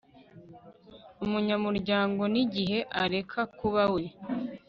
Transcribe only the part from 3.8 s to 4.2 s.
we